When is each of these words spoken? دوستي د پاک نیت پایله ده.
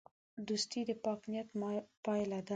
دوستي 0.47 0.81
د 0.89 0.91
پاک 1.03 1.19
نیت 1.31 1.47
پایله 2.05 2.39
ده. 2.45 2.49